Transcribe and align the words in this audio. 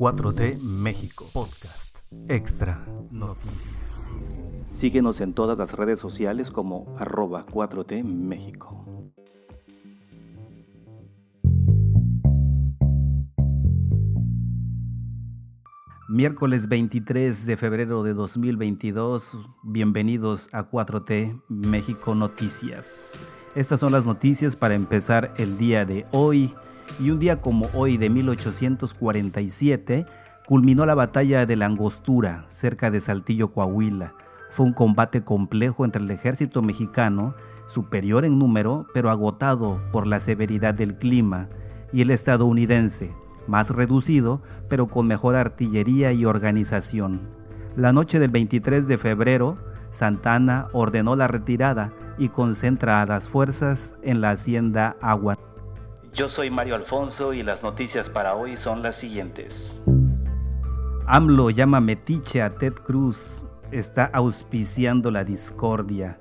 4T 0.00 0.62
México 0.62 1.26
Podcast 1.34 1.98
Extra 2.26 2.86
Noticias. 3.10 3.76
Síguenos 4.70 5.20
en 5.20 5.34
todas 5.34 5.58
las 5.58 5.74
redes 5.74 5.98
sociales 5.98 6.50
como 6.50 6.90
arroba 6.96 7.44
4T 7.44 8.02
México. 8.02 8.82
Miércoles 16.08 16.66
23 16.66 17.44
de 17.44 17.56
febrero 17.58 18.02
de 18.02 18.14
2022, 18.14 19.38
bienvenidos 19.64 20.48
a 20.52 20.70
4T 20.70 21.42
México 21.50 22.14
Noticias. 22.14 23.18
Estas 23.54 23.80
son 23.80 23.92
las 23.92 24.06
noticias 24.06 24.56
para 24.56 24.72
empezar 24.72 25.34
el 25.36 25.58
día 25.58 25.84
de 25.84 26.06
hoy. 26.10 26.54
Y 26.98 27.10
un 27.10 27.18
día 27.18 27.40
como 27.40 27.68
hoy 27.74 27.96
de 27.96 28.10
1847, 28.10 30.06
culminó 30.46 30.84
la 30.84 30.94
batalla 30.94 31.46
de 31.46 31.56
la 31.56 31.66
Angostura, 31.66 32.46
cerca 32.48 32.90
de 32.90 33.00
Saltillo, 33.00 33.52
Coahuila. 33.52 34.14
Fue 34.50 34.66
un 34.66 34.72
combate 34.72 35.22
complejo 35.22 35.84
entre 35.84 36.02
el 36.02 36.10
ejército 36.10 36.60
mexicano, 36.60 37.34
superior 37.66 38.24
en 38.24 38.38
número, 38.38 38.86
pero 38.92 39.10
agotado 39.10 39.80
por 39.92 40.06
la 40.06 40.18
severidad 40.18 40.74
del 40.74 40.96
clima, 40.96 41.48
y 41.92 42.02
el 42.02 42.10
estadounidense, 42.10 43.14
más 43.46 43.70
reducido, 43.70 44.42
pero 44.68 44.88
con 44.88 45.06
mejor 45.06 45.36
artillería 45.36 46.12
y 46.12 46.24
organización. 46.24 47.20
La 47.76 47.92
noche 47.92 48.18
del 48.18 48.30
23 48.30 48.88
de 48.88 48.98
febrero, 48.98 49.56
Santana 49.90 50.68
ordenó 50.72 51.16
la 51.16 51.28
retirada 51.28 51.92
y 52.18 52.28
concentra 52.28 53.02
a 53.02 53.06
las 53.06 53.28
fuerzas 53.28 53.94
en 54.02 54.20
la 54.20 54.30
hacienda 54.30 54.96
Agua. 55.00 55.38
Yo 56.12 56.28
soy 56.28 56.50
Mario 56.50 56.74
Alfonso 56.74 57.32
y 57.32 57.42
las 57.42 57.62
noticias 57.62 58.10
para 58.10 58.34
hoy 58.34 58.56
son 58.56 58.82
las 58.82 58.96
siguientes. 58.96 59.80
AMLO 61.06 61.50
llama 61.50 61.80
metiche 61.80 62.42
a 62.42 62.54
Ted 62.56 62.74
Cruz, 62.74 63.46
está 63.70 64.06
auspiciando 64.06 65.10
la 65.10 65.24
discordia. 65.24 66.18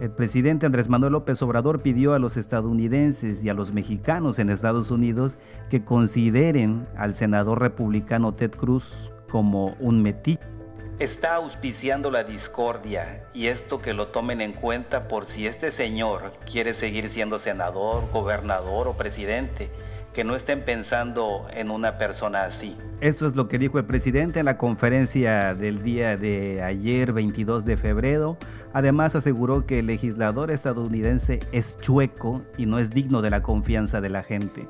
El 0.00 0.10
presidente 0.10 0.66
Andrés 0.66 0.88
Manuel 0.88 1.12
López 1.12 1.40
Obrador 1.42 1.82
pidió 1.82 2.14
a 2.14 2.18
los 2.18 2.36
estadounidenses 2.36 3.42
y 3.42 3.48
a 3.48 3.54
los 3.54 3.72
mexicanos 3.72 4.38
en 4.38 4.50
Estados 4.50 4.90
Unidos 4.90 5.38
que 5.70 5.84
consideren 5.84 6.88
al 6.96 7.14
senador 7.14 7.60
republicano 7.60 8.34
Ted 8.34 8.52
Cruz 8.52 9.12
como 9.30 9.76
un 9.80 10.02
metiche. 10.02 10.57
Está 10.98 11.36
auspiciando 11.36 12.10
la 12.10 12.24
discordia 12.24 13.22
y 13.32 13.46
esto 13.46 13.80
que 13.80 13.94
lo 13.94 14.08
tomen 14.08 14.40
en 14.40 14.52
cuenta 14.52 15.06
por 15.06 15.26
si 15.26 15.46
este 15.46 15.70
señor 15.70 16.32
quiere 16.44 16.74
seguir 16.74 17.08
siendo 17.08 17.38
senador, 17.38 18.10
gobernador 18.10 18.88
o 18.88 18.96
presidente 18.96 19.70
que 20.12 20.24
no 20.24 20.34
estén 20.34 20.64
pensando 20.64 21.46
en 21.52 21.70
una 21.70 21.98
persona 21.98 22.42
así. 22.42 22.76
Esto 23.00 23.28
es 23.28 23.36
lo 23.36 23.46
que 23.46 23.60
dijo 23.60 23.78
el 23.78 23.84
presidente 23.84 24.40
en 24.40 24.46
la 24.46 24.58
conferencia 24.58 25.54
del 25.54 25.84
día 25.84 26.16
de 26.16 26.64
ayer, 26.64 27.12
22 27.12 27.64
de 27.64 27.76
febrero. 27.76 28.36
Además 28.72 29.14
aseguró 29.14 29.66
que 29.66 29.78
el 29.78 29.86
legislador 29.86 30.50
estadounidense 30.50 31.38
es 31.52 31.78
chueco 31.78 32.42
y 32.56 32.66
no 32.66 32.80
es 32.80 32.90
digno 32.90 33.22
de 33.22 33.30
la 33.30 33.40
confianza 33.40 34.00
de 34.00 34.08
la 34.08 34.24
gente. 34.24 34.68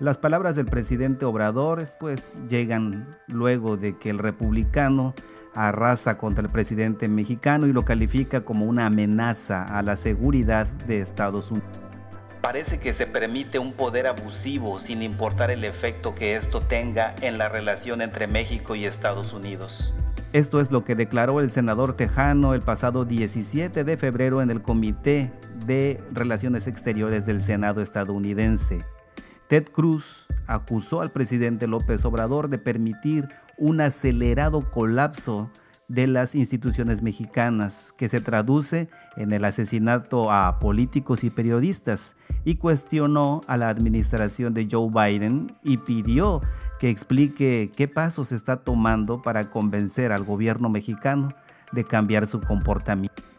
Las 0.00 0.18
palabras 0.18 0.56
del 0.56 0.66
presidente 0.66 1.24
Obrador 1.24 1.88
pues 2.00 2.32
llegan 2.48 3.16
luego 3.28 3.76
de 3.76 3.96
que 3.96 4.10
el 4.10 4.18
republicano 4.18 5.14
arrasa 5.54 6.18
contra 6.18 6.42
el 6.42 6.50
presidente 6.50 7.06
mexicano 7.08 7.66
y 7.68 7.72
lo 7.72 7.84
califica 7.84 8.40
como 8.40 8.66
una 8.66 8.86
amenaza 8.86 9.62
a 9.62 9.82
la 9.82 9.94
seguridad 9.94 10.66
de 10.66 11.00
Estados 11.00 11.52
Unidos. 11.52 11.70
Parece 12.40 12.80
que 12.80 12.92
se 12.92 13.06
permite 13.06 13.60
un 13.60 13.72
poder 13.72 14.08
abusivo 14.08 14.80
sin 14.80 15.00
importar 15.00 15.52
el 15.52 15.64
efecto 15.64 16.14
que 16.14 16.34
esto 16.34 16.60
tenga 16.60 17.14
en 17.20 17.38
la 17.38 17.48
relación 17.48 18.02
entre 18.02 18.26
México 18.26 18.74
y 18.74 18.86
Estados 18.86 19.32
Unidos. 19.32 19.94
Esto 20.32 20.60
es 20.60 20.72
lo 20.72 20.82
que 20.84 20.96
declaró 20.96 21.40
el 21.40 21.52
senador 21.52 21.96
tejano 21.96 22.52
el 22.52 22.60
pasado 22.60 23.04
17 23.04 23.84
de 23.84 23.96
febrero 23.96 24.42
en 24.42 24.50
el 24.50 24.60
Comité 24.60 25.30
de 25.64 26.02
Relaciones 26.12 26.66
Exteriores 26.66 27.24
del 27.24 27.40
Senado 27.40 27.80
estadounidense. 27.80 28.84
Ted 29.48 29.66
Cruz 29.70 30.26
acusó 30.46 31.00
al 31.00 31.12
presidente 31.12 31.66
López 31.66 32.04
Obrador 32.04 32.48
de 32.48 32.58
permitir 32.58 33.28
un 33.58 33.80
acelerado 33.80 34.70
colapso 34.70 35.50
de 35.88 36.06
las 36.06 36.34
instituciones 36.34 37.02
mexicanas, 37.02 37.92
que 37.98 38.08
se 38.08 38.20
traduce 38.20 38.88
en 39.16 39.32
el 39.32 39.44
asesinato 39.44 40.32
a 40.32 40.58
políticos 40.58 41.24
y 41.24 41.30
periodistas, 41.30 42.16
y 42.44 42.56
cuestionó 42.56 43.42
a 43.46 43.56
la 43.56 43.68
administración 43.68 44.54
de 44.54 44.66
Joe 44.70 44.90
Biden 44.90 45.56
y 45.62 45.78
pidió 45.78 46.40
que 46.80 46.88
explique 46.88 47.70
qué 47.76 47.86
pasos 47.86 48.32
está 48.32 48.64
tomando 48.64 49.22
para 49.22 49.50
convencer 49.50 50.10
al 50.10 50.24
gobierno 50.24 50.68
mexicano 50.68 51.34
de 51.72 51.84
cambiar 51.84 52.26
su 52.26 52.40
comportamiento. 52.40 53.33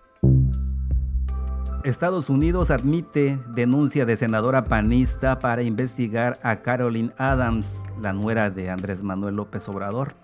Estados 1.86 2.32
Unidos 2.32 2.72
admite 2.72 3.38
denuncia 3.54 4.08
de 4.08 4.18
senadora 4.18 4.66
panista 4.66 5.38
para 5.38 5.62
investigar 5.62 6.40
a 6.42 6.64
Carolyn 6.64 7.14
Adams, 7.20 7.84
la 8.02 8.12
nuera 8.12 8.50
de 8.50 8.72
Andrés 8.72 9.04
Manuel 9.04 9.36
López 9.36 9.70
Obrador. 9.70 10.16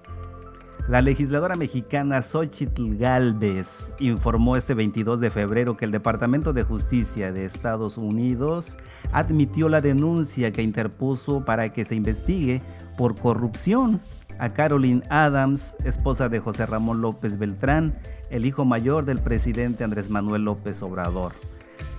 La 0.88 1.02
legisladora 1.02 1.56
mexicana 1.56 2.24
Xochitl 2.24 2.98
Galvez 2.98 3.94
informó 4.00 4.58
este 4.58 4.74
22 4.74 5.20
de 5.20 5.30
febrero 5.30 5.78
que 5.78 5.86
el 5.86 5.92
Departamento 5.92 6.52
de 6.52 6.64
Justicia 6.64 7.32
de 7.32 7.46
Estados 7.46 7.96
Unidos 7.96 8.80
admitió 9.12 9.70
la 9.70 9.82
denuncia 9.82 10.52
que 10.52 10.64
interpuso 10.64 11.46
para 11.46 11.72
que 11.72 11.86
se 11.86 11.94
investigue 11.94 12.64
por 12.98 13.16
corrupción 13.16 14.02
a 14.42 14.54
Carolyn 14.54 15.04
Adams, 15.10 15.76
esposa 15.86 16.28
de 16.28 16.40
José 16.40 16.66
Ramón 16.66 17.00
López 17.00 17.38
Beltrán, 17.38 17.94
el 18.32 18.48
hijo 18.48 18.66
mayor 18.66 19.06
del 19.06 19.20
presidente 19.20 19.84
Andrés 19.84 20.10
Manuel 20.10 20.46
López 20.46 20.82
Obrador. 20.82 21.34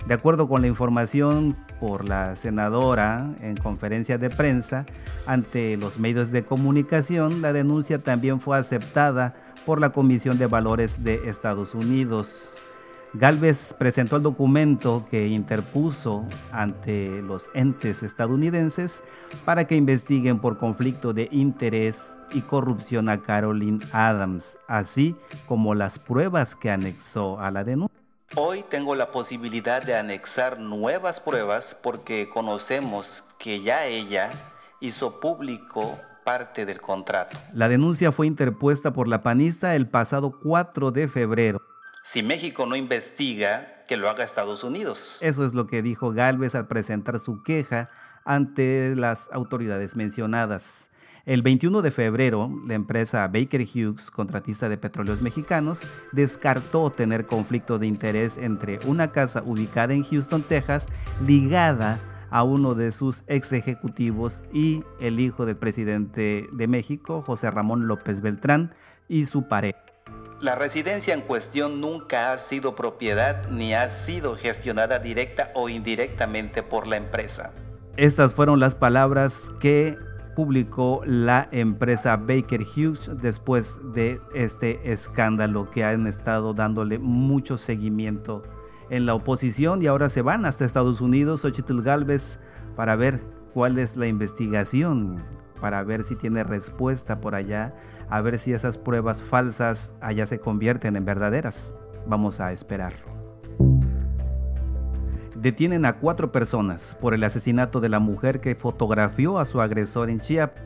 De 0.07 0.13
acuerdo 0.13 0.49
con 0.49 0.61
la 0.61 0.67
información 0.67 1.55
por 1.79 2.03
la 2.03 2.35
senadora 2.35 3.33
en 3.39 3.55
conferencia 3.55 4.17
de 4.17 4.29
prensa 4.29 4.85
ante 5.25 5.77
los 5.77 5.99
medios 5.99 6.31
de 6.31 6.43
comunicación, 6.43 7.41
la 7.41 7.53
denuncia 7.53 7.99
también 7.99 8.41
fue 8.41 8.57
aceptada 8.57 9.35
por 9.65 9.79
la 9.79 9.91
Comisión 9.91 10.37
de 10.37 10.47
Valores 10.47 11.01
de 11.01 11.29
Estados 11.29 11.73
Unidos. 11.73 12.57
Galvez 13.15 13.75
presentó 13.77 14.15
el 14.15 14.23
documento 14.23 15.05
que 15.11 15.27
interpuso 15.27 16.25
ante 16.51 17.21
los 17.21 17.51
entes 17.53 18.01
estadounidenses 18.01 19.03
para 19.45 19.67
que 19.67 19.75
investiguen 19.75 20.39
por 20.39 20.57
conflicto 20.57 21.13
de 21.13 21.29
interés 21.31 22.17
y 22.31 22.41
corrupción 22.41 23.09
a 23.09 23.21
Caroline 23.21 23.85
Adams, 23.91 24.57
así 24.67 25.15
como 25.47 25.75
las 25.75 25.99
pruebas 25.99 26.55
que 26.55 26.71
anexó 26.71 27.39
a 27.39 27.51
la 27.51 27.63
denuncia. 27.63 27.95
Hoy 28.35 28.65
tengo 28.67 28.95
la 28.95 29.11
posibilidad 29.11 29.83
de 29.83 29.95
anexar 29.95 30.59
nuevas 30.59 31.19
pruebas 31.19 31.77
porque 31.83 32.29
conocemos 32.29 33.23
que 33.37 33.61
ya 33.61 33.85
ella 33.85 34.31
hizo 34.79 35.19
público 35.19 35.99
parte 36.25 36.65
del 36.65 36.81
contrato. 36.81 37.37
La 37.51 37.69
denuncia 37.69 38.11
fue 38.11 38.25
interpuesta 38.25 38.91
por 38.91 39.07
la 39.07 39.21
panista 39.21 39.75
el 39.75 39.87
pasado 39.87 40.39
4 40.41 40.89
de 40.89 41.07
febrero. 41.07 41.61
Si 42.03 42.21
México 42.21 42.65
no 42.65 42.75
investiga, 42.75 43.73
que 43.87 43.97
lo 43.97 44.09
haga 44.09 44.23
Estados 44.23 44.63
Unidos. 44.63 45.19
Eso 45.21 45.45
es 45.45 45.53
lo 45.53 45.67
que 45.67 45.81
dijo 45.81 46.11
Galvez 46.11 46.55
al 46.55 46.67
presentar 46.67 47.19
su 47.19 47.43
queja 47.43 47.89
ante 48.25 48.95
las 48.95 49.29
autoridades 49.31 49.95
mencionadas. 49.95 50.89
El 51.25 51.41
21 51.41 51.81
de 51.81 51.91
febrero, 51.91 52.51
la 52.67 52.73
empresa 52.73 53.25
Baker 53.29 53.61
Hughes, 53.61 54.11
contratista 54.11 54.67
de 54.67 54.77
petróleos 54.77 55.21
mexicanos, 55.21 55.81
descartó 56.11 56.89
tener 56.89 57.25
conflicto 57.25 57.79
de 57.79 57.87
interés 57.87 58.35
entre 58.35 58.79
una 58.85 59.13
casa 59.13 59.41
ubicada 59.45 59.93
en 59.93 60.03
Houston, 60.03 60.43
Texas, 60.43 60.87
ligada 61.25 62.01
a 62.29 62.43
uno 62.43 62.75
de 62.75 62.91
sus 62.91 63.23
ex 63.27 63.53
ejecutivos 63.53 64.41
y 64.51 64.83
el 64.99 65.21
hijo 65.21 65.45
del 65.45 65.55
presidente 65.55 66.49
de 66.51 66.67
México, 66.67 67.21
José 67.21 67.49
Ramón 67.49 67.87
López 67.87 68.19
Beltrán, 68.19 68.75
y 69.07 69.25
su 69.25 69.47
pareja. 69.47 69.92
La 70.43 70.55
residencia 70.55 71.13
en 71.13 71.21
cuestión 71.21 71.79
nunca 71.79 72.33
ha 72.33 72.37
sido 72.37 72.75
propiedad 72.75 73.49
ni 73.49 73.73
ha 73.73 73.87
sido 73.87 74.35
gestionada 74.35 74.99
directa 74.99 75.51
o 75.55 75.69
indirectamente 75.69 76.63
por 76.63 76.85
la 76.85 76.97
empresa. 76.97 77.53
Estas 77.95 78.33
fueron 78.33 78.59
las 78.59 78.75
palabras 78.75 79.53
que 79.61 79.97
publicó 80.35 81.01
la 81.05 81.47
empresa 81.53 82.17
Baker 82.17 82.59
Hughes 82.63 83.09
después 83.21 83.79
de 83.93 84.19
este 84.35 84.91
escándalo 84.91 85.71
que 85.71 85.85
han 85.85 86.07
estado 86.07 86.53
dándole 86.53 86.99
mucho 86.99 87.55
seguimiento 87.55 88.43
en 88.89 89.05
la 89.05 89.13
oposición 89.13 89.81
y 89.81 89.87
ahora 89.87 90.09
se 90.09 90.23
van 90.23 90.45
hasta 90.45 90.65
Estados 90.65 90.99
Unidos, 90.99 91.39
Xochitl 91.39 91.81
Galvez, 91.83 92.37
para 92.75 92.97
ver 92.97 93.21
cuál 93.53 93.79
es 93.79 93.95
la 93.95 94.07
investigación, 94.07 95.23
para 95.63 95.81
ver 95.85 96.03
si 96.03 96.17
tiene 96.17 96.43
respuesta 96.43 97.21
por 97.21 97.35
allá, 97.35 97.73
a 98.09 98.19
ver 98.19 98.37
si 98.37 98.51
esas 98.51 98.77
pruebas 98.77 99.23
falsas 99.23 99.93
allá 100.01 100.25
se 100.25 100.41
convierten 100.41 100.97
en 100.97 101.05
verdaderas. 101.05 101.73
Vamos 102.05 102.41
a 102.41 102.51
esperarlo 102.51 103.13
detienen 105.35 105.85
a 105.85 105.97
cuatro 105.99 106.31
personas 106.31 106.97
por 107.01 107.13
el 107.13 107.21
asesinato 107.21 107.81
de 107.81 107.89
la 107.89 107.99
mujer 107.99 108.39
que 108.39 108.55
fotografió 108.55 109.39
a 109.39 109.45
su 109.45 109.59
agresor 109.59 110.09
en 110.09 110.21
Chiapas. 110.21 110.63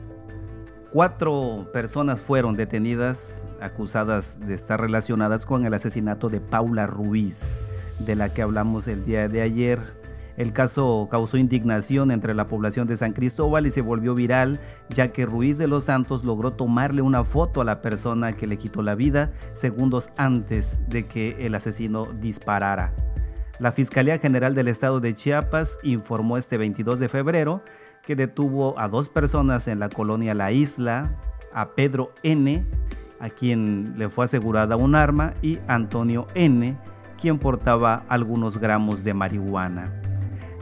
Cuatro 0.92 1.68
personas 1.72 2.22
fueron 2.22 2.56
detenidas 2.56 3.44
acusadas 3.60 4.38
de 4.38 4.54
estar 4.54 4.80
relacionadas 4.80 5.44
con 5.46 5.66
el 5.66 5.74
asesinato 5.74 6.28
de 6.28 6.40
Paula 6.40 6.86
Ruiz, 6.86 7.38
de 7.98 8.14
la 8.14 8.32
que 8.32 8.42
hablamos 8.42 8.86
el 8.86 9.04
día 9.04 9.28
de 9.28 9.42
ayer. 9.42 9.97
El 10.38 10.52
caso 10.52 11.08
causó 11.10 11.36
indignación 11.36 12.12
entre 12.12 12.32
la 12.32 12.46
población 12.46 12.86
de 12.86 12.96
San 12.96 13.12
Cristóbal 13.12 13.66
y 13.66 13.72
se 13.72 13.80
volvió 13.80 14.14
viral, 14.14 14.60
ya 14.88 15.08
que 15.08 15.26
Ruiz 15.26 15.58
de 15.58 15.66
los 15.66 15.86
Santos 15.86 16.22
logró 16.22 16.52
tomarle 16.52 17.02
una 17.02 17.24
foto 17.24 17.60
a 17.60 17.64
la 17.64 17.82
persona 17.82 18.32
que 18.32 18.46
le 18.46 18.56
quitó 18.56 18.82
la 18.82 18.94
vida 18.94 19.32
segundos 19.54 20.10
antes 20.16 20.80
de 20.88 21.06
que 21.08 21.44
el 21.44 21.56
asesino 21.56 22.06
disparara. 22.06 22.94
La 23.58 23.72
Fiscalía 23.72 24.18
General 24.18 24.54
del 24.54 24.68
Estado 24.68 25.00
de 25.00 25.16
Chiapas 25.16 25.80
informó 25.82 26.38
este 26.38 26.56
22 26.56 27.00
de 27.00 27.08
febrero 27.08 27.60
que 28.06 28.14
detuvo 28.14 28.78
a 28.78 28.88
dos 28.88 29.08
personas 29.08 29.66
en 29.66 29.80
la 29.80 29.88
colonia 29.88 30.34
La 30.34 30.52
Isla, 30.52 31.16
a 31.52 31.70
Pedro 31.70 32.12
N., 32.22 32.64
a 33.18 33.28
quien 33.28 33.94
le 33.98 34.08
fue 34.08 34.26
asegurada 34.26 34.76
un 34.76 34.94
arma, 34.94 35.34
y 35.42 35.58
Antonio 35.66 36.28
N., 36.36 36.78
quien 37.20 37.40
portaba 37.40 38.04
algunos 38.08 38.58
gramos 38.58 39.02
de 39.02 39.14
marihuana. 39.14 40.07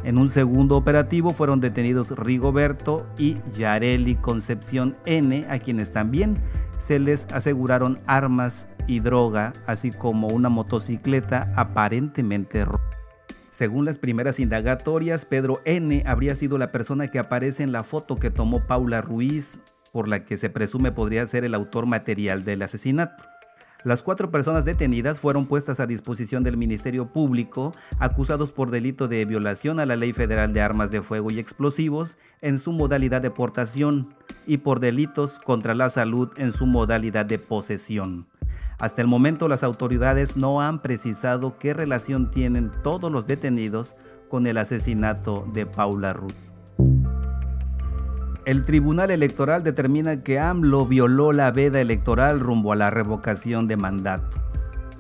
En 0.06 0.19
un 0.19 0.31
segundo 0.31 0.76
operativo 0.76 1.32
fueron 1.32 1.61
detenidos 1.61 2.17
Rigoberto 2.17 3.05
y 3.19 3.38
Yareli 3.50 4.14
Concepción 4.14 4.97
N, 5.05 5.44
a 5.50 5.58
quienes 5.58 5.91
también 5.91 6.38
se 6.79 7.00
les 7.00 7.26
aseguraron 7.32 7.99
armas 8.06 8.69
y 8.87 9.00
droga, 9.00 9.53
así 9.67 9.91
como 9.91 10.29
una 10.29 10.49
motocicleta 10.49 11.53
aparentemente 11.56 12.64
robada. 12.64 12.88
Según 13.49 13.85
las 13.85 13.99
primeras 13.99 14.38
indagatorias, 14.38 15.25
Pedro 15.25 15.61
N. 15.64 16.05
habría 16.06 16.37
sido 16.37 16.56
la 16.56 16.70
persona 16.70 17.09
que 17.09 17.19
aparece 17.19 17.64
en 17.64 17.73
la 17.73 17.82
foto 17.82 18.14
que 18.14 18.31
tomó 18.31 18.64
Paula 18.64 19.00
Ruiz, 19.00 19.59
por 19.91 20.06
la 20.06 20.25
que 20.25 20.38
se 20.38 20.50
presume 20.50 20.93
podría 20.93 21.26
ser 21.26 21.44
el 21.44 21.52
autor 21.52 21.87
material 21.87 22.44
del 22.44 22.62
asesinato. 22.62 23.25
Las 23.84 24.02
cuatro 24.02 24.31
personas 24.31 24.64
detenidas 24.64 25.20
fueron 25.20 25.46
puestas 25.46 25.78
a 25.81 25.87
disposición 25.87 26.43
del 26.43 26.56
Ministerio 26.56 27.12
Público, 27.12 27.73
acusados 27.99 28.50
por 28.50 28.70
delito 28.70 29.06
de 29.06 29.25
violación 29.25 29.78
a 29.78 29.87
la 29.87 29.96
Ley 29.96 30.12
Federal 30.12 30.52
de 30.52 30.61
Armas 30.61 30.90
de 30.90 31.02
Fuego 31.02 31.31
y 31.31 31.38
Explosivos 31.38 32.19
en 32.40 32.58
su 32.58 32.73
modalidad 32.73 33.23
de 33.23 33.31
portación 33.31 34.14
y 34.46 34.58
por 34.58 34.81
delitos 34.81 35.38
contra 35.38 35.75
la 35.75 35.90
salud 35.90 36.31
en 36.37 36.52
su 36.52 36.67
modalidad 36.67 37.26
de 37.26 37.38
posesión. 37.38 38.26
Hasta 38.78 39.02
el 39.02 39.08
momento 39.08 39.49
las 39.49 39.62
autoridades 39.62 40.37
no 40.37 40.61
han 40.61 40.82
precisado 40.82 41.58
qué 41.58 41.73
relación 41.73 42.31
tienen 42.31 42.73
todos 42.82 43.11
los 43.11 43.26
detenidos 43.26 43.96
con 44.28 44.46
el 44.46 44.58
asesinato 44.58 45.49
de 45.52 45.64
Paula 45.64 46.12
Ruth. 46.12 46.45
El 48.46 48.62
Tribunal 48.62 49.10
Electoral 49.10 49.64
determina 49.64 50.22
que 50.22 50.38
AMLO 50.38 50.87
violó 50.87 51.32
la 51.32 51.50
veda 51.50 51.81
electoral 51.81 52.38
rumbo 52.38 52.72
a 52.72 52.76
la 52.76 52.90
revocación 52.90 53.66
de 53.66 53.76
mandato. 53.76 54.40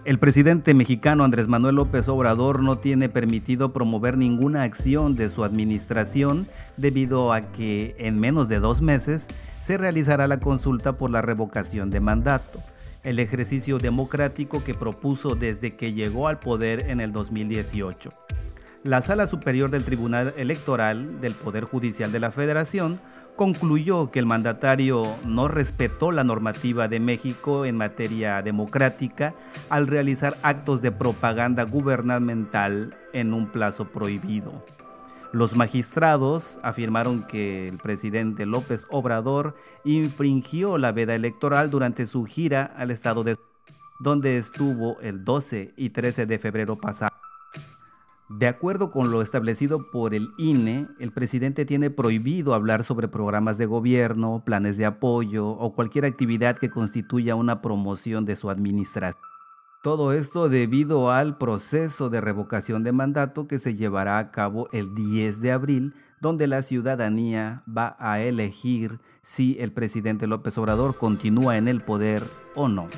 El 0.04 0.18
presidente 0.18 0.74
mexicano 0.74 1.22
Andrés 1.22 1.46
Manuel 1.46 1.76
López 1.76 2.08
Obrador 2.08 2.60
no 2.60 2.78
tiene 2.78 3.08
permitido 3.08 3.72
promover 3.72 4.18
ninguna 4.18 4.64
acción 4.64 5.14
de 5.14 5.30
su 5.30 5.44
administración 5.44 6.48
debido 6.76 7.32
a 7.32 7.52
que 7.52 7.94
en 8.00 8.18
menos 8.18 8.48
de 8.48 8.58
dos 8.58 8.82
meses 8.82 9.28
se 9.62 9.78
realizará 9.78 10.26
la 10.26 10.40
consulta 10.40 10.94
por 10.98 11.12
la 11.12 11.22
revocación 11.22 11.90
de 11.90 12.00
mandato 12.00 12.60
el 13.06 13.20
ejercicio 13.20 13.78
democrático 13.78 14.64
que 14.64 14.74
propuso 14.74 15.36
desde 15.36 15.76
que 15.76 15.92
llegó 15.92 16.26
al 16.26 16.40
poder 16.40 16.90
en 16.90 17.00
el 17.00 17.12
2018. 17.12 18.12
La 18.86 19.02
Sala 19.02 19.26
Superior 19.26 19.68
del 19.68 19.82
Tribunal 19.82 20.32
Electoral 20.36 21.20
del 21.20 21.34
Poder 21.34 21.64
Judicial 21.64 22.12
de 22.12 22.20
la 22.20 22.30
Federación 22.30 23.00
concluyó 23.34 24.12
que 24.12 24.20
el 24.20 24.26
mandatario 24.26 25.16
no 25.24 25.48
respetó 25.48 26.12
la 26.12 26.22
normativa 26.22 26.86
de 26.86 27.00
México 27.00 27.64
en 27.64 27.76
materia 27.76 28.42
democrática 28.42 29.34
al 29.70 29.88
realizar 29.88 30.38
actos 30.42 30.82
de 30.82 30.92
propaganda 30.92 31.64
gubernamental 31.64 32.96
en 33.12 33.34
un 33.34 33.48
plazo 33.48 33.88
prohibido. 33.88 34.64
Los 35.32 35.56
magistrados 35.56 36.60
afirmaron 36.62 37.24
que 37.26 37.66
el 37.66 37.78
presidente 37.78 38.46
López 38.46 38.86
Obrador 38.92 39.56
infringió 39.84 40.78
la 40.78 40.92
veda 40.92 41.16
electoral 41.16 41.70
durante 41.70 42.06
su 42.06 42.24
gira 42.24 42.72
al 42.76 42.92
estado 42.92 43.24
de 43.24 43.34
donde 43.98 44.38
estuvo 44.38 45.00
el 45.00 45.24
12 45.24 45.74
y 45.76 45.90
13 45.90 46.26
de 46.26 46.38
febrero 46.38 46.76
pasado. 46.76 47.25
De 48.28 48.48
acuerdo 48.48 48.90
con 48.90 49.12
lo 49.12 49.22
establecido 49.22 49.88
por 49.92 50.12
el 50.12 50.32
INE, 50.36 50.88
el 50.98 51.12
presidente 51.12 51.64
tiene 51.64 51.90
prohibido 51.90 52.54
hablar 52.54 52.82
sobre 52.82 53.06
programas 53.06 53.56
de 53.56 53.66
gobierno, 53.66 54.42
planes 54.44 54.76
de 54.76 54.84
apoyo 54.84 55.46
o 55.48 55.74
cualquier 55.76 56.06
actividad 56.06 56.58
que 56.58 56.68
constituya 56.68 57.36
una 57.36 57.62
promoción 57.62 58.24
de 58.24 58.34
su 58.34 58.50
administración. 58.50 59.22
Todo 59.84 60.12
esto 60.12 60.48
debido 60.48 61.12
al 61.12 61.38
proceso 61.38 62.10
de 62.10 62.20
revocación 62.20 62.82
de 62.82 62.90
mandato 62.90 63.46
que 63.46 63.60
se 63.60 63.76
llevará 63.76 64.18
a 64.18 64.32
cabo 64.32 64.68
el 64.72 64.96
10 64.96 65.40
de 65.40 65.52
abril, 65.52 65.94
donde 66.20 66.48
la 66.48 66.62
ciudadanía 66.62 67.62
va 67.68 67.94
a 68.00 68.18
elegir 68.18 68.98
si 69.22 69.56
el 69.60 69.70
presidente 69.70 70.26
López 70.26 70.58
Obrador 70.58 70.96
continúa 70.96 71.58
en 71.58 71.68
el 71.68 71.80
poder 71.80 72.24
o 72.56 72.66
no. 72.66 72.88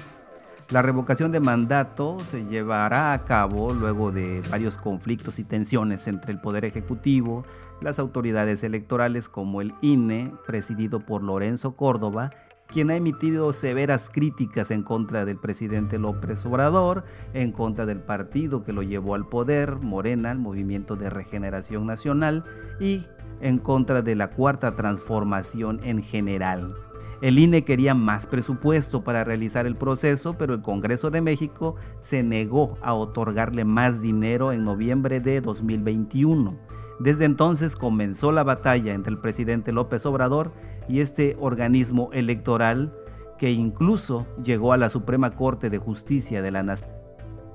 La 0.71 0.83
revocación 0.83 1.33
de 1.33 1.41
mandato 1.41 2.19
se 2.27 2.45
llevará 2.45 3.15
a 3.15 3.25
cabo 3.25 3.73
luego 3.73 4.13
de 4.13 4.43
varios 4.51 4.77
conflictos 4.77 5.39
y 5.39 5.45
tensiones 5.45 6.07
entre 6.07 6.31
el 6.31 6.43
Poder 6.43 6.67
Ejecutivo, 6.67 7.47
las 7.81 7.99
autoridades 7.99 8.63
electorales 8.63 9.31
como 9.31 9.63
el 9.63 9.73
INE, 9.81 10.31
presidido 10.47 11.01
por 11.01 11.23
Lorenzo 11.23 11.75
Córdoba, 11.75 12.33
quien 12.67 12.91
ha 12.91 12.97
emitido 12.97 13.55
severas 13.55 14.11
críticas 14.11 14.71
en 14.71 14.83
contra 14.83 15.25
del 15.25 15.39
presidente 15.39 15.99
López 15.99 16.45
Obrador, 16.45 17.03
en 17.33 17.51
contra 17.51 17.87
del 17.87 18.01
partido 18.01 18.63
que 18.63 18.75
lo 18.75 18.83
llevó 18.83 19.15
al 19.15 19.27
poder, 19.27 19.77
Morena, 19.77 20.31
el 20.31 20.39
Movimiento 20.39 20.97
de 20.97 21.09
Regeneración 21.09 21.87
Nacional, 21.87 22.45
y 22.79 23.07
en 23.41 23.57
contra 23.57 24.03
de 24.03 24.17
la 24.17 24.33
cuarta 24.33 24.77
transformación 24.77 25.81
en 25.83 26.03
general. 26.03 26.75
El 27.21 27.39
INE 27.41 27.65
quería 27.65 27.95
más 27.95 28.27
presupuesto 28.27 29.03
para 29.03 29.25
realizar 29.25 29.67
el 29.67 29.75
proceso, 29.75 30.39
pero 30.39 30.55
el 30.55 30.63
Congreso 30.63 31.11
de 31.11 31.21
México 31.21 31.75
se 31.99 32.23
negó 32.23 32.79
a 32.81 32.95
otorgarle 32.95 33.65
más 33.65 34.01
dinero 34.01 34.53
en 34.53 34.65
noviembre 34.65 35.19
de 35.19 35.41
2021. 35.41 36.57
Desde 37.01 37.25
entonces 37.25 37.75
comenzó 37.75 38.31
la 38.31 38.45
batalla 38.45 38.95
entre 38.95 39.13
el 39.13 39.19
presidente 39.19 39.73
López 39.73 40.07
Obrador 40.07 40.53
y 40.89 41.01
este 41.01 41.37
organismo 41.41 42.11
electoral 42.13 42.95
que 43.37 43.51
incluso 43.51 44.27
llegó 44.45 44.73
a 44.73 44.77
la 44.77 44.89
Suprema 44.89 45.33
Corte 45.33 45.71
de 45.71 45.79
Justicia 45.79 46.41
de 46.41 46.53
la 46.53 46.63
Nación. 46.63 46.91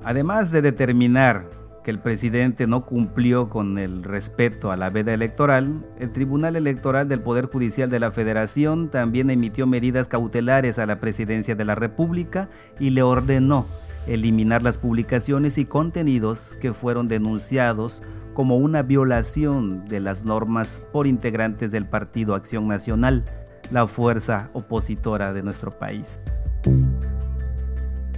Además 0.03 0.51
de 0.51 0.61
determinar 0.61 1.49
que 1.83 1.91
el 1.91 1.99
presidente 1.99 2.65
no 2.65 2.85
cumplió 2.85 3.49
con 3.49 3.77
el 3.77 4.03
respeto 4.03 4.71
a 4.71 4.77
la 4.77 4.89
veda 4.89 5.13
electoral, 5.13 5.85
el 5.99 6.11
Tribunal 6.11 6.55
Electoral 6.55 7.09
del 7.09 7.21
Poder 7.21 7.47
Judicial 7.47 7.89
de 7.89 7.99
la 7.99 8.11
Federación 8.11 8.89
también 8.89 9.29
emitió 9.29 9.67
medidas 9.67 10.07
cautelares 10.07 10.79
a 10.79 10.85
la 10.85 10.99
presidencia 10.99 11.55
de 11.55 11.65
la 11.65 11.75
República 11.75 12.49
y 12.79 12.91
le 12.91 13.03
ordenó 13.03 13.67
eliminar 14.07 14.63
las 14.63 14.77
publicaciones 14.77 15.57
y 15.57 15.65
contenidos 15.65 16.57
que 16.59 16.73
fueron 16.73 17.07
denunciados 17.07 18.03
como 18.33 18.57
una 18.57 18.81
violación 18.81 19.85
de 19.87 19.99
las 19.99 20.25
normas 20.25 20.81
por 20.91 21.07
integrantes 21.07 21.71
del 21.71 21.85
Partido 21.85 22.35
Acción 22.35 22.67
Nacional, 22.67 23.25
la 23.71 23.87
fuerza 23.87 24.49
opositora 24.53 25.33
de 25.33 25.43
nuestro 25.43 25.77
país. 25.77 26.19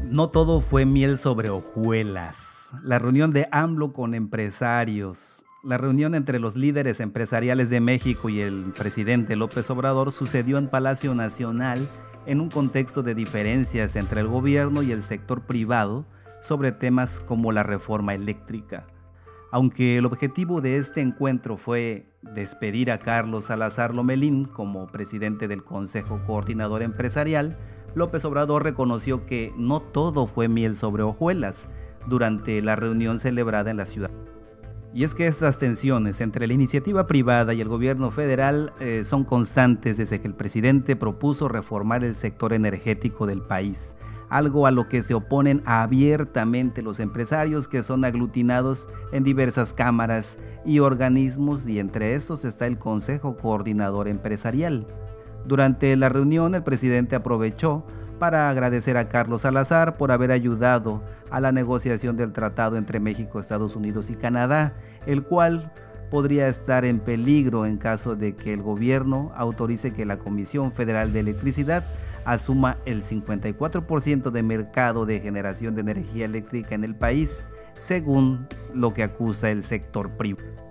No 0.09 0.29
todo 0.29 0.61
fue 0.61 0.85
miel 0.85 1.17
sobre 1.17 1.49
hojuelas. 1.49 2.71
La 2.83 2.99
reunión 2.99 3.33
de 3.33 3.47
AMLO 3.51 3.91
con 3.91 4.13
empresarios, 4.13 5.45
la 5.63 5.77
reunión 5.77 6.13
entre 6.13 6.39
los 6.39 6.55
líderes 6.55 6.99
empresariales 6.99 7.69
de 7.69 7.81
México 7.81 8.29
y 8.29 8.39
el 8.39 8.73
presidente 8.77 9.35
López 9.35 9.69
Obrador 9.71 10.11
sucedió 10.11 10.57
en 10.59 10.67
Palacio 10.67 11.15
Nacional 11.15 11.89
en 12.27 12.39
un 12.39 12.49
contexto 12.49 13.01
de 13.01 13.15
diferencias 13.15 13.95
entre 13.95 14.21
el 14.21 14.27
gobierno 14.27 14.83
y 14.83 14.91
el 14.91 15.01
sector 15.01 15.41
privado 15.41 16.05
sobre 16.39 16.71
temas 16.71 17.19
como 17.19 17.51
la 17.51 17.63
reforma 17.63 18.13
eléctrica. 18.13 18.85
Aunque 19.51 19.97
el 19.97 20.05
objetivo 20.05 20.61
de 20.61 20.77
este 20.77 21.01
encuentro 21.01 21.57
fue 21.57 22.05
despedir 22.21 22.91
a 22.91 22.99
Carlos 22.99 23.45
Salazar 23.45 23.93
Lomelín 23.93 24.45
como 24.45 24.87
presidente 24.87 25.47
del 25.47 25.63
Consejo 25.63 26.21
Coordinador 26.25 26.83
Empresarial, 26.83 27.57
López 27.95 28.23
Obrador 28.25 28.63
reconoció 28.63 29.25
que 29.25 29.53
no 29.57 29.79
todo 29.79 30.27
fue 30.27 30.47
miel 30.47 30.75
sobre 30.75 31.03
hojuelas 31.03 31.67
durante 32.07 32.61
la 32.61 32.75
reunión 32.75 33.19
celebrada 33.19 33.71
en 33.71 33.77
la 33.77 33.85
ciudad. 33.85 34.11
Y 34.93 35.03
es 35.03 35.15
que 35.15 35.27
estas 35.27 35.57
tensiones 35.57 36.21
entre 36.21 36.47
la 36.47 36.53
iniciativa 36.53 37.07
privada 37.07 37.53
y 37.53 37.61
el 37.61 37.67
gobierno 37.67 38.11
federal 38.11 38.71
eh, 38.79 39.03
son 39.03 39.23
constantes 39.23 39.97
desde 39.97 40.21
que 40.21 40.27
el 40.27 40.35
presidente 40.35 40.95
propuso 40.95 41.47
reformar 41.47 42.03
el 42.03 42.15
sector 42.15 42.53
energético 42.53 43.25
del 43.25 43.41
país 43.41 43.95
algo 44.29 44.67
a 44.67 44.71
lo 44.71 44.87
que 44.87 45.03
se 45.03 45.13
oponen 45.13 45.61
abiertamente 45.65 46.81
los 46.81 46.99
empresarios 46.99 47.67
que 47.67 47.83
son 47.83 48.05
aglutinados 48.05 48.89
en 49.11 49.23
diversas 49.23 49.73
cámaras 49.73 50.37
y 50.65 50.79
organismos 50.79 51.67
y 51.67 51.79
entre 51.79 52.15
estos 52.15 52.45
está 52.45 52.67
el 52.67 52.77
Consejo 52.79 53.37
Coordinador 53.37 54.07
Empresarial. 54.07 54.87
Durante 55.45 55.95
la 55.95 56.09
reunión 56.09 56.55
el 56.55 56.63
presidente 56.63 57.15
aprovechó 57.15 57.85
para 58.19 58.49
agradecer 58.49 58.97
a 58.97 59.09
Carlos 59.09 59.41
Salazar 59.41 59.97
por 59.97 60.11
haber 60.11 60.31
ayudado 60.31 61.03
a 61.29 61.39
la 61.39 61.51
negociación 61.51 62.17
del 62.17 62.31
tratado 62.31 62.77
entre 62.77 62.99
México, 62.99 63.39
Estados 63.39 63.75
Unidos 63.75 64.09
y 64.09 64.15
Canadá, 64.15 64.73
el 65.05 65.23
cual 65.23 65.71
podría 66.09 66.47
estar 66.47 66.85
en 66.85 66.99
peligro 66.99 67.65
en 67.65 67.77
caso 67.77 68.15
de 68.15 68.35
que 68.35 68.53
el 68.53 68.61
gobierno 68.61 69.31
autorice 69.35 69.93
que 69.93 70.05
la 70.05 70.17
Comisión 70.17 70.71
Federal 70.71 71.13
de 71.13 71.19
Electricidad 71.19 71.83
asuma 72.25 72.77
el 72.85 73.03
54% 73.03 74.31
de 74.31 74.43
mercado 74.43 75.05
de 75.05 75.19
generación 75.19 75.75
de 75.75 75.81
energía 75.81 76.25
eléctrica 76.25 76.73
en 76.73 76.83
el 76.83 76.95
país, 76.95 77.45
según 77.77 78.47
lo 78.73 78.93
que 78.93 79.03
acusa 79.03 79.51
el 79.51 79.63
sector 79.63 80.11
privado. 80.11 80.64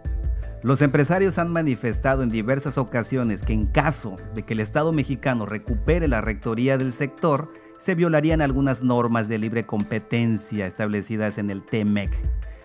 Los 0.65 0.81
empresarios 0.81 1.37
han 1.37 1.53
manifestado 1.53 2.23
en 2.23 2.31
diversas 2.31 2.79
ocasiones 2.79 3.43
que 3.43 3.53
en 3.53 3.67
caso 3.67 4.17
de 4.35 4.45
que 4.45 4.55
el 4.55 4.61
Estado 4.61 4.95
mexicano 4.95 5.45
recupere 5.45 6.09
la 6.09 6.23
rectoría 6.23 6.79
del 6.79 6.91
sector, 6.93 7.53
se 7.77 7.95
violarían 7.95 8.41
algunas 8.41 8.83
normas 8.83 9.29
de 9.29 9.37
libre 9.37 9.67
competencia 9.67 10.67
establecidas 10.67 11.37
en 11.37 11.51
el 11.51 11.63
TEMEC. 11.63 12.17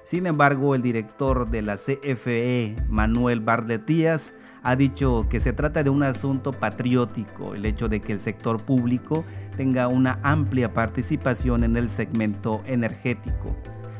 Sin 0.06 0.28
embargo, 0.28 0.76
el 0.76 0.82
director 0.82 1.50
de 1.50 1.62
la 1.62 1.76
CFE, 1.76 2.78
Manuel 2.88 3.42
Bardetías, 3.42 4.34
ha 4.64 4.78
dicho 4.78 5.28
que 5.30 5.42
se 5.42 5.52
trata 5.52 5.84
de 5.84 5.90
un 5.90 6.04
asunto 6.04 6.54
patriótico, 6.54 7.54
el 7.54 7.66
hecho 7.66 7.90
de 7.90 8.00
que 8.00 8.14
el 8.14 8.22
sector 8.22 8.62
público 8.62 9.26
tenga 9.58 9.90
una 9.90 10.20
amplia 10.24 10.74
participación 10.74 11.66
en 11.66 11.76
el 11.76 11.90
segmento 11.90 12.62
energético. 12.66 13.58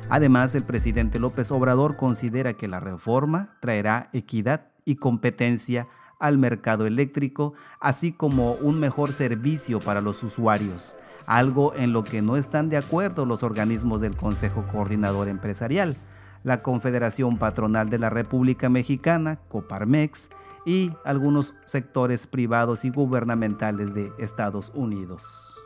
Además, 0.10 0.56
el 0.56 0.64
presidente 0.64 1.20
López 1.20 1.52
Obrador 1.52 1.96
considera 1.96 2.54
que 2.54 2.68
la 2.68 2.80
reforma 2.80 3.50
traerá 3.60 4.10
equidad 4.12 4.66
y 4.84 4.96
competencia 4.96 5.88
al 6.20 6.38
mercado 6.38 6.88
eléctrico, 6.88 7.54
así 7.80 8.12
como 8.12 8.54
un 8.54 8.80
mejor 8.80 9.14
servicio 9.14 9.80
para 9.80 10.02
los 10.02 10.24
usuarios, 10.24 10.98
algo 11.26 11.74
en 11.76 11.94
lo 11.94 12.04
que 12.04 12.22
no 12.22 12.38
están 12.38 12.70
de 12.70 12.78
acuerdo 12.78 13.26
los 13.26 13.44
organismos 13.44 14.02
del 14.02 14.18
Consejo 14.18 14.66
Coordinador 14.72 15.28
Empresarial, 15.28 15.96
la 16.44 16.64
Confederación 16.64 17.38
Patronal 17.38 17.90
de 17.90 18.00
la 18.00 18.10
República 18.10 18.68
Mexicana, 18.68 19.40
Coparmex, 19.48 20.30
y 20.66 20.94
algunos 21.06 21.56
sectores 21.66 22.28
privados 22.28 22.84
y 22.84 22.90
gubernamentales 22.90 23.94
de 23.94 24.12
Estados 24.18 24.72
Unidos. 24.76 25.59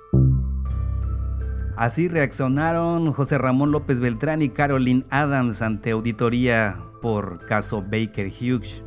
Así 1.75 2.07
reaccionaron 2.07 3.11
José 3.13 3.39
Ramón 3.39 3.71
López 3.71 3.99
Beltrán 3.99 4.43
y 4.43 4.49
Caroline 4.49 5.05
Adams 5.09 5.63
ante 5.63 5.91
auditoría 5.91 6.77
por 7.01 7.45
caso 7.47 7.81
Baker 7.81 8.27
Hughes. 8.27 8.83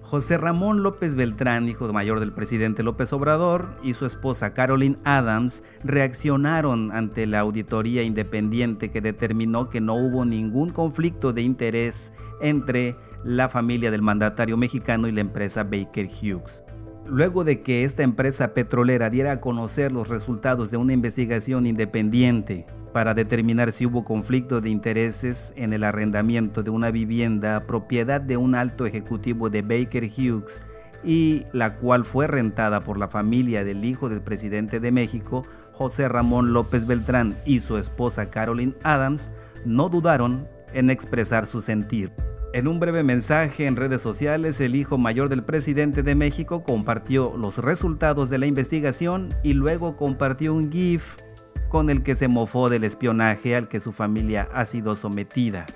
José 0.00 0.36
Ramón 0.36 0.82
López 0.82 1.14
Beltrán, 1.14 1.68
hijo 1.68 1.92
mayor 1.92 2.20
del 2.20 2.32
presidente 2.32 2.82
López 2.82 3.12
Obrador, 3.12 3.76
y 3.82 3.94
su 3.94 4.06
esposa 4.06 4.54
Caroline 4.54 4.98
Adams 5.04 5.64
reaccionaron 5.82 6.92
ante 6.92 7.26
la 7.26 7.40
auditoría 7.40 8.02
independiente 8.02 8.90
que 8.90 9.00
determinó 9.00 9.68
que 9.68 9.80
no 9.80 9.94
hubo 9.94 10.24
ningún 10.24 10.70
conflicto 10.70 11.32
de 11.32 11.42
interés 11.42 12.12
entre 12.40 12.96
la 13.24 13.48
familia 13.48 13.90
del 13.90 14.02
mandatario 14.02 14.56
mexicano 14.56 15.08
y 15.08 15.12
la 15.12 15.22
empresa 15.22 15.64
Baker 15.64 16.06
Hughes. 16.06 16.62
Luego 17.08 17.44
de 17.44 17.62
que 17.62 17.84
esta 17.84 18.02
empresa 18.02 18.52
petrolera 18.52 19.10
diera 19.10 19.32
a 19.32 19.40
conocer 19.40 19.92
los 19.92 20.08
resultados 20.08 20.70
de 20.70 20.76
una 20.76 20.92
investigación 20.92 21.66
independiente 21.66 22.66
para 22.92 23.14
determinar 23.14 23.72
si 23.72 23.86
hubo 23.86 24.04
conflicto 24.04 24.60
de 24.60 24.70
intereses 24.70 25.52
en 25.54 25.72
el 25.72 25.84
arrendamiento 25.84 26.62
de 26.62 26.70
una 26.70 26.90
vivienda 26.90 27.66
propiedad 27.66 28.20
de 28.20 28.36
un 28.36 28.54
alto 28.54 28.86
ejecutivo 28.86 29.50
de 29.50 29.62
Baker 29.62 30.04
Hughes 30.04 30.60
y 31.04 31.44
la 31.52 31.76
cual 31.76 32.04
fue 32.04 32.26
rentada 32.26 32.82
por 32.82 32.98
la 32.98 33.08
familia 33.08 33.62
del 33.62 33.84
hijo 33.84 34.08
del 34.08 34.22
presidente 34.22 34.80
de 34.80 34.90
México, 34.90 35.46
José 35.72 36.08
Ramón 36.08 36.52
López 36.52 36.86
Beltrán 36.86 37.38
y 37.44 37.60
su 37.60 37.76
esposa 37.76 38.30
Caroline 38.30 38.74
Adams, 38.82 39.30
no 39.64 39.88
dudaron 39.88 40.48
en 40.72 40.90
expresar 40.90 41.46
su 41.46 41.60
sentir. 41.60 42.10
En 42.56 42.68
un 42.68 42.80
breve 42.80 43.02
mensaje 43.02 43.66
en 43.66 43.76
redes 43.76 44.00
sociales, 44.00 44.62
el 44.62 44.76
hijo 44.76 44.96
mayor 44.96 45.28
del 45.28 45.44
presidente 45.44 46.02
de 46.02 46.14
México 46.14 46.64
compartió 46.64 47.36
los 47.36 47.58
resultados 47.58 48.30
de 48.30 48.38
la 48.38 48.46
investigación 48.46 49.34
y 49.42 49.52
luego 49.52 49.98
compartió 49.98 50.54
un 50.54 50.72
GIF 50.72 51.18
con 51.68 51.90
el 51.90 52.02
que 52.02 52.16
se 52.16 52.28
mofó 52.28 52.70
del 52.70 52.84
espionaje 52.84 53.54
al 53.56 53.68
que 53.68 53.78
su 53.78 53.92
familia 53.92 54.48
ha 54.54 54.64
sido 54.64 54.96
sometida. 54.96 55.66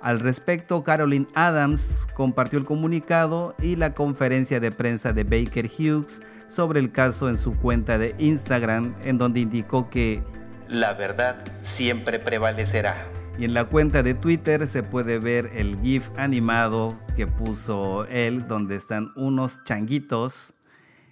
Al 0.00 0.18
respecto, 0.18 0.82
Caroline 0.82 1.28
Adams 1.34 2.08
compartió 2.14 2.58
el 2.58 2.64
comunicado 2.64 3.54
y 3.62 3.76
la 3.76 3.94
conferencia 3.94 4.58
de 4.58 4.72
prensa 4.72 5.12
de 5.12 5.22
Baker 5.22 5.70
Hughes 5.70 6.20
sobre 6.48 6.80
el 6.80 6.90
caso 6.90 7.28
en 7.28 7.38
su 7.38 7.56
cuenta 7.56 7.96
de 7.96 8.16
Instagram, 8.18 8.96
en 9.04 9.18
donde 9.18 9.38
indicó 9.38 9.88
que 9.88 10.20
la 10.66 10.94
verdad 10.94 11.44
siempre 11.62 12.18
prevalecerá. 12.18 13.06
Y 13.36 13.44
en 13.44 13.54
la 13.54 13.64
cuenta 13.64 14.02
de 14.02 14.14
Twitter 14.14 14.66
se 14.68 14.82
puede 14.82 15.18
ver 15.18 15.50
el 15.54 15.80
GIF 15.80 16.08
animado 16.16 16.96
que 17.16 17.26
puso 17.26 18.06
él, 18.06 18.46
donde 18.46 18.76
están 18.76 19.10
unos 19.16 19.64
changuitos 19.64 20.54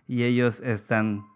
y 0.06 0.22
ellos 0.22 0.60
están 0.60 1.26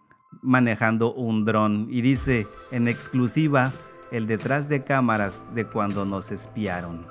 manejando 0.41 1.13
un 1.13 1.43
dron. 1.43 1.87
Y 1.89 2.01
dice 2.01 2.47
en 2.71 2.87
exclusiva 2.87 3.73
el 4.11 4.27
detrás 4.27 4.69
de 4.69 4.83
cámaras 4.83 5.43
de 5.53 5.65
cuando 5.65 6.05
nos 6.05 6.31
espiaron. 6.31 7.05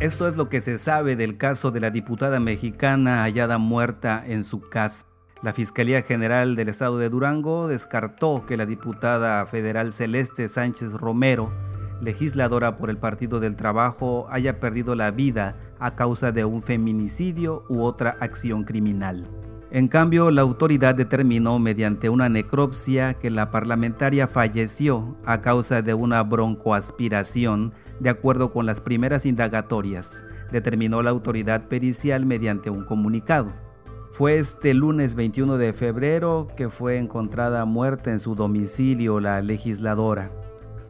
Esto 0.00 0.28
es 0.28 0.36
lo 0.36 0.48
que 0.48 0.60
se 0.60 0.78
sabe 0.78 1.16
del 1.16 1.36
caso 1.36 1.70
de 1.70 1.80
la 1.80 1.90
diputada 1.90 2.40
mexicana 2.40 3.22
hallada 3.24 3.58
muerta 3.58 4.22
en 4.24 4.44
su 4.44 4.60
casa. 4.60 5.04
La 5.42 5.52
Fiscalía 5.52 6.02
General 6.02 6.56
del 6.56 6.68
Estado 6.68 6.98
de 6.98 7.08
Durango 7.10 7.68
descartó 7.68 8.46
que 8.46 8.56
la 8.56 8.64
diputada 8.64 9.44
federal 9.46 9.92
Celeste 9.92 10.48
Sánchez 10.48 10.94
Romero 10.94 11.52
legisladora 12.00 12.76
por 12.76 12.90
el 12.90 12.98
Partido 12.98 13.40
del 13.40 13.56
Trabajo 13.56 14.26
haya 14.30 14.60
perdido 14.60 14.94
la 14.94 15.10
vida 15.10 15.56
a 15.78 15.94
causa 15.94 16.32
de 16.32 16.44
un 16.44 16.62
feminicidio 16.62 17.64
u 17.68 17.82
otra 17.82 18.16
acción 18.20 18.64
criminal. 18.64 19.28
En 19.70 19.88
cambio, 19.88 20.30
la 20.30 20.40
autoridad 20.40 20.94
determinó 20.94 21.58
mediante 21.58 22.08
una 22.08 22.28
necropsia 22.30 23.14
que 23.14 23.30
la 23.30 23.50
parlamentaria 23.50 24.26
falleció 24.26 25.14
a 25.26 25.42
causa 25.42 25.82
de 25.82 25.92
una 25.92 26.22
broncoaspiración, 26.22 27.74
de 28.00 28.08
acuerdo 28.08 28.50
con 28.50 28.64
las 28.64 28.80
primeras 28.80 29.26
indagatorias, 29.26 30.24
determinó 30.50 31.02
la 31.02 31.10
autoridad 31.10 31.68
pericial 31.68 32.24
mediante 32.24 32.70
un 32.70 32.84
comunicado. 32.84 33.52
Fue 34.10 34.38
este 34.38 34.72
lunes 34.72 35.14
21 35.14 35.58
de 35.58 35.74
febrero 35.74 36.48
que 36.56 36.70
fue 36.70 36.96
encontrada 36.96 37.66
muerta 37.66 38.10
en 38.10 38.20
su 38.20 38.34
domicilio 38.34 39.20
la 39.20 39.42
legisladora 39.42 40.30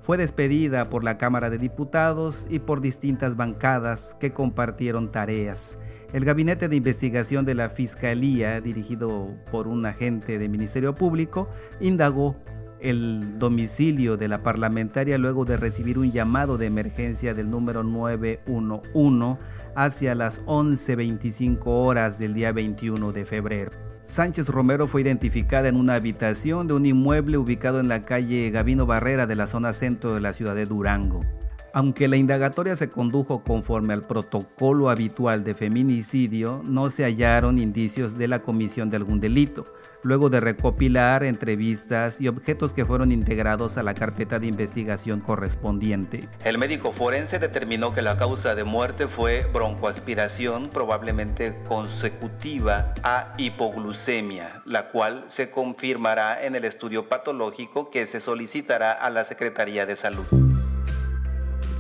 fue 0.09 0.17
despedida 0.17 0.89
por 0.89 1.05
la 1.05 1.19
Cámara 1.19 1.51
de 1.51 1.59
Diputados 1.59 2.47
y 2.49 2.61
por 2.61 2.81
distintas 2.81 3.37
bancadas 3.37 4.17
que 4.19 4.33
compartieron 4.33 5.13
tareas. 5.13 5.77
El 6.15 6.25
gabinete 6.25 6.71
de 6.71 6.77
investigación 6.77 7.45
de 7.45 7.55
la 7.55 7.69
Fiscalía, 7.69 8.59
dirigido 8.63 9.37
por 9.53 9.69
un 9.69 9.85
agente 9.85 10.39
del 10.39 10.49
Ministerio 10.49 10.95
Público, 10.95 11.51
indagó 11.79 12.37
el 12.81 13.39
domicilio 13.39 14.17
de 14.17 14.29
la 14.29 14.43
parlamentaria 14.43 15.19
luego 15.19 15.45
de 15.45 15.59
recibir 15.59 15.99
un 15.99 16.11
llamado 16.11 16.57
de 16.57 16.65
emergencia 16.65 17.35
del 17.35 17.51
número 17.51 17.83
911 17.83 19.39
hacia 19.77 20.15
las 20.15 20.43
11.25 20.47 21.61
horas 21.67 22.19
del 22.19 22.33
día 22.33 22.53
21 22.53 23.13
de 23.13 23.27
febrero. 23.27 23.88
Sánchez 24.09 24.49
Romero 24.49 24.89
fue 24.89 25.03
identificada 25.03 25.69
en 25.69 25.77
una 25.77 25.95
habitación 25.95 26.67
de 26.67 26.73
un 26.73 26.87
inmueble 26.87 27.37
ubicado 27.37 27.79
en 27.79 27.89
la 27.89 28.07
calle 28.07 28.51
Gavino 28.51 28.87
Barrera 28.87 29.27
de 29.27 29.37
la 29.37 29.47
zona 29.47 29.75
centro 29.75 30.15
de 30.15 30.21
la 30.21 30.33
ciudad 30.33 30.55
de 30.55 30.65
Durango. 30.65 31.27
Aunque 31.75 32.09
la 32.09 32.17
indagatoria 32.17 32.75
se 32.75 32.89
condujo 32.89 33.45
conforme 33.45 33.93
al 33.93 34.07
protocolo 34.07 34.89
habitual 34.89 35.45
de 35.45 35.55
feminicidio, 35.55 36.63
no 36.65 36.89
se 36.89 37.05
hallaron 37.05 37.59
indicios 37.59 38.17
de 38.17 38.29
la 38.29 38.41
comisión 38.41 38.89
de 38.89 38.97
algún 38.97 39.21
delito 39.21 39.67
luego 40.03 40.31
de 40.31 40.41
recopilar 40.41 41.25
entrevistas 41.25 42.21
y 42.21 42.29
objetos 42.29 42.73
que 42.73 42.85
fueron 42.85 43.13
integrados 43.13 43.79
a 43.79 43.83
la 43.83 43.95
carpeta 43.95 44.39
de 44.39 44.47
investigación 44.47 45.21
correspondiente. 45.21 46.29
El 46.45 46.59
médico 46.59 46.93
forense 46.93 47.39
determinó 47.39 47.93
que 47.93 48.03
la 48.03 48.17
causa 48.17 48.55
de 48.55 48.65
muerte 48.65 49.09
fue 49.09 49.47
broncoaspiración 49.53 50.69
probablemente 50.69 51.57
consecutiva 51.67 52.95
a 53.03 53.35
hipoglucemia, 53.37 54.63
la 54.65 54.91
cual 54.91 55.25
se 55.29 55.51
confirmará 55.51 56.45
en 56.45 56.55
el 56.55 56.65
estudio 56.65 57.09
patológico 57.09 57.91
que 57.91 58.07
se 58.07 58.21
solicitará 58.21 58.93
a 58.93 59.11
la 59.11 59.25
Secretaría 59.25 59.87
de 59.87 59.97
Salud. 59.97 60.25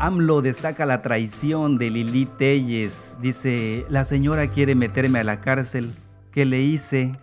AMLO 0.00 0.42
destaca 0.42 0.86
la 0.86 1.02
traición 1.02 1.76
de 1.76 1.90
Lili 1.90 2.26
Telles. 2.26 3.16
Dice, 3.20 3.84
la 3.88 4.04
señora 4.04 4.48
quiere 4.48 4.76
meterme 4.76 5.18
a 5.18 5.24
la 5.24 5.40
cárcel. 5.40 5.92
¿Qué 6.30 6.44
le 6.44 6.60
hice? 6.60 7.18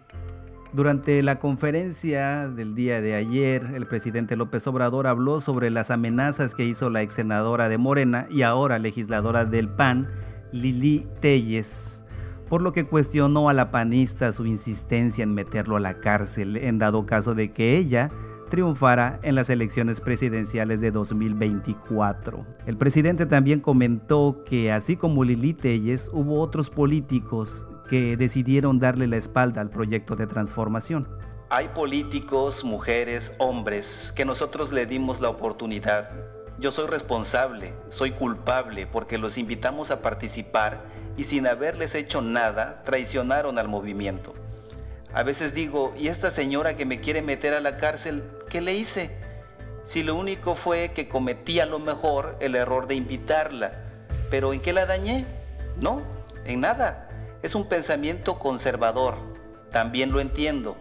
Durante 0.75 1.23
la 1.23 1.39
conferencia 1.39 2.49
del 2.49 2.75
día 2.75 2.99
de 2.99 3.15
ayer, 3.15 3.65
el 3.75 3.87
presidente 3.87 4.35
López 4.35 4.67
Obrador 4.67 5.07
habló 5.07 5.39
sobre 5.39 5.69
las 5.69 5.89
amenazas 5.89 6.53
que 6.53 6.65
hizo 6.65 6.89
la 6.89 7.01
ex 7.01 7.13
senadora 7.13 7.69
de 7.69 7.77
Morena 7.77 8.27
y 8.29 8.41
ahora 8.41 8.77
legisladora 8.77 9.45
del 9.45 9.69
PAN, 9.69 10.09
Lili 10.51 11.07
Telles, 11.21 12.03
por 12.49 12.61
lo 12.61 12.73
que 12.73 12.83
cuestionó 12.83 13.47
a 13.47 13.53
la 13.53 13.71
panista 13.71 14.33
su 14.33 14.45
insistencia 14.45 15.23
en 15.23 15.33
meterlo 15.33 15.77
a 15.77 15.79
la 15.79 16.01
cárcel 16.01 16.57
en 16.57 16.77
dado 16.77 17.05
caso 17.05 17.35
de 17.35 17.53
que 17.53 17.77
ella 17.77 18.11
triunfara 18.49 19.21
en 19.23 19.35
las 19.35 19.49
elecciones 19.49 20.01
presidenciales 20.01 20.81
de 20.81 20.91
2024. 20.91 22.45
El 22.65 22.75
presidente 22.75 23.25
también 23.25 23.61
comentó 23.61 24.43
que 24.45 24.73
así 24.73 24.97
como 24.97 25.23
Lili 25.23 25.53
Telles, 25.53 26.11
hubo 26.11 26.41
otros 26.41 26.69
políticos 26.69 27.65
que 27.87 28.17
decidieron 28.17 28.79
darle 28.79 29.07
la 29.07 29.17
espalda 29.17 29.61
al 29.61 29.69
proyecto 29.69 30.15
de 30.15 30.27
transformación. 30.27 31.07
Hay 31.49 31.69
políticos, 31.69 32.63
mujeres, 32.63 33.31
hombres, 33.37 34.11
que 34.15 34.25
nosotros 34.25 34.71
le 34.71 34.85
dimos 34.85 35.21
la 35.21 35.29
oportunidad. 35.29 36.09
Yo 36.57 36.71
soy 36.71 36.87
responsable, 36.87 37.73
soy 37.89 38.11
culpable 38.11 38.87
porque 38.87 39.17
los 39.17 39.37
invitamos 39.37 39.91
a 39.91 40.01
participar 40.01 40.83
y 41.17 41.25
sin 41.25 41.47
haberles 41.47 41.95
hecho 41.95 42.21
nada, 42.21 42.81
traicionaron 42.83 43.59
al 43.59 43.67
movimiento. 43.67 44.33
A 45.13 45.23
veces 45.23 45.53
digo, 45.53 45.93
¿y 45.97 46.07
esta 46.07 46.31
señora 46.31 46.75
que 46.75 46.85
me 46.85 46.99
quiere 46.99 47.21
meter 47.21 47.53
a 47.53 47.61
la 47.61 47.77
cárcel, 47.77 48.23
qué 48.49 48.59
le 48.59 48.75
hice? 48.75 49.11
Si 49.85 50.01
lo 50.01 50.15
único 50.15 50.55
fue 50.55 50.91
que 50.93 51.07
cometí 51.07 51.59
a 51.59 51.65
lo 51.65 51.79
mejor 51.79 52.35
el 52.39 52.55
error 52.55 52.87
de 52.87 52.95
invitarla, 52.95 53.71
pero 54.29 54.51
¿en 54.51 54.61
qué 54.61 54.73
la 54.73 54.85
dañé? 54.85 55.25
No, 55.79 56.01
en 56.43 56.61
nada. 56.61 57.04
Es 57.45 57.53
un 57.53 57.69
pensamiento 57.69 58.39
conservador, 58.39 59.13
también 59.69 60.11
lo 60.11 60.19
entiendo, 60.19 60.77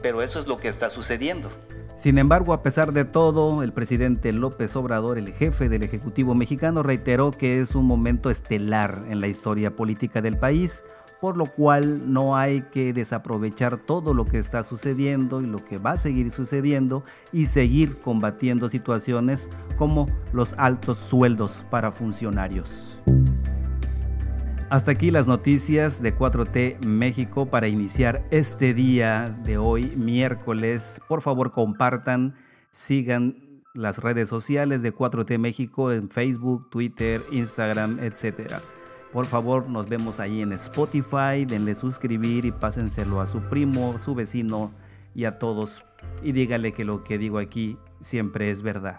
pero 0.00 0.22
eso 0.22 0.38
es 0.38 0.46
lo 0.46 0.56
que 0.56 0.68
está 0.68 0.88
sucediendo. 0.88 1.50
Sin 1.94 2.16
embargo, 2.16 2.54
a 2.54 2.62
pesar 2.62 2.94
de 2.94 3.04
todo, 3.04 3.62
el 3.62 3.74
presidente 3.74 4.32
López 4.32 4.74
Obrador, 4.76 5.18
el 5.18 5.30
jefe 5.34 5.68
del 5.68 5.82
Ejecutivo 5.82 6.34
mexicano, 6.34 6.82
reiteró 6.82 7.32
que 7.32 7.60
es 7.60 7.74
un 7.74 7.84
momento 7.84 8.30
estelar 8.30 9.04
en 9.10 9.20
la 9.20 9.26
historia 9.26 9.76
política 9.76 10.22
del 10.22 10.38
país, 10.38 10.84
por 11.20 11.36
lo 11.36 11.44
cual 11.44 12.14
no 12.14 12.34
hay 12.34 12.62
que 12.62 12.94
desaprovechar 12.94 13.76
todo 13.76 14.14
lo 14.14 14.24
que 14.24 14.38
está 14.38 14.62
sucediendo 14.62 15.42
y 15.42 15.46
lo 15.46 15.62
que 15.62 15.76
va 15.76 15.90
a 15.90 15.98
seguir 15.98 16.30
sucediendo 16.30 17.04
y 17.30 17.44
seguir 17.44 18.00
combatiendo 18.00 18.70
situaciones 18.70 19.50
como 19.76 20.08
los 20.32 20.54
altos 20.56 20.96
sueldos 20.96 21.66
para 21.68 21.92
funcionarios. 21.92 23.02
Hasta 24.70 24.90
aquí 24.90 25.10
las 25.10 25.26
noticias 25.26 26.02
de 26.02 26.14
4T 26.14 26.84
México 26.84 27.46
para 27.46 27.68
iniciar 27.68 28.26
este 28.30 28.74
día 28.74 29.30
de 29.42 29.56
hoy, 29.56 29.94
miércoles. 29.96 31.00
Por 31.08 31.22
favor, 31.22 31.52
compartan, 31.52 32.34
sigan 32.70 33.62
las 33.72 33.96
redes 33.96 34.28
sociales 34.28 34.82
de 34.82 34.94
4T 34.94 35.38
México 35.38 35.90
en 35.90 36.10
Facebook, 36.10 36.68
Twitter, 36.68 37.24
Instagram, 37.32 37.98
etcétera. 38.00 38.60
Por 39.10 39.24
favor, 39.24 39.70
nos 39.70 39.88
vemos 39.88 40.20
ahí 40.20 40.42
en 40.42 40.52
Spotify, 40.52 41.46
denle 41.46 41.74
suscribir 41.74 42.44
y 42.44 42.52
pásenselo 42.52 43.22
a 43.22 43.26
su 43.26 43.40
primo, 43.40 43.96
su 43.96 44.14
vecino 44.14 44.74
y 45.14 45.24
a 45.24 45.38
todos. 45.38 45.82
Y 46.22 46.32
dígale 46.32 46.72
que 46.72 46.84
lo 46.84 47.04
que 47.04 47.16
digo 47.16 47.38
aquí 47.38 47.78
siempre 48.00 48.50
es 48.50 48.60
verdad. 48.60 48.98